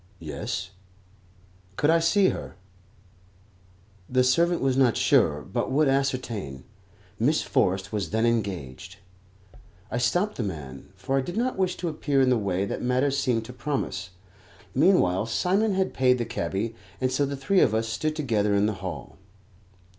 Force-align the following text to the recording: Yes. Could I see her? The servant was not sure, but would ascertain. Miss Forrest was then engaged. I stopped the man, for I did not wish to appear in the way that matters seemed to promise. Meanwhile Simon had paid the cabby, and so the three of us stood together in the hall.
Yes. 0.17 0.71
Could 1.75 1.91
I 1.91 1.99
see 1.99 2.29
her? 2.29 2.55
The 4.09 4.23
servant 4.23 4.59
was 4.59 4.75
not 4.75 4.97
sure, 4.97 5.43
but 5.43 5.69
would 5.71 5.87
ascertain. 5.87 6.63
Miss 7.19 7.43
Forrest 7.43 7.93
was 7.93 8.09
then 8.09 8.25
engaged. 8.25 8.95
I 9.91 9.99
stopped 9.99 10.37
the 10.37 10.43
man, 10.43 10.91
for 10.95 11.19
I 11.19 11.21
did 11.21 11.37
not 11.37 11.55
wish 11.55 11.77
to 11.77 11.87
appear 11.87 12.19
in 12.19 12.31
the 12.31 12.35
way 12.35 12.65
that 12.65 12.81
matters 12.81 13.19
seemed 13.19 13.45
to 13.45 13.53
promise. 13.53 14.09
Meanwhile 14.73 15.27
Simon 15.27 15.75
had 15.75 15.93
paid 15.93 16.17
the 16.17 16.25
cabby, 16.25 16.73
and 16.99 17.11
so 17.11 17.23
the 17.23 17.37
three 17.37 17.59
of 17.59 17.75
us 17.75 17.87
stood 17.87 18.15
together 18.15 18.55
in 18.55 18.65
the 18.65 18.73
hall. 18.81 19.19